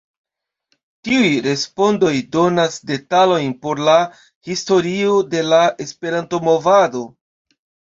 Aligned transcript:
Tiuj 1.07 1.27
respondoj 1.47 2.15
donas 2.37 2.79
detalojn 2.93 3.55
por 3.67 3.85
la 3.91 4.01
historio 4.53 5.23
de 5.37 5.49
la 5.55 5.65
Esperanto-movado. 5.89 7.09